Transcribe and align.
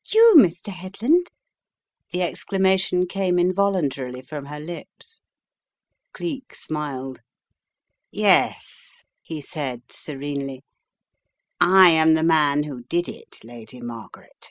"You, 0.12 0.34
Mr. 0.36 0.72
Headland?" 0.72 1.30
The 2.12 2.20
exclamation 2.22 3.06
came 3.06 3.38
in 3.38 3.54
voluntarily 3.54 4.20
from 4.20 4.46
her 4.46 4.58
lips. 4.58 5.20
Cleek 6.12 6.56
smiled. 6.56 7.20
"Yes," 8.10 9.04
he 9.22 9.40
said, 9.40 9.82
serenely. 9.92 10.64
"I 11.60 11.90
am 11.90 12.14
the 12.14 12.24
man 12.24 12.64
who 12.64 12.82
did 12.82 13.08
it, 13.08 13.38
Lady 13.44 13.80
Margaret. 13.80 14.50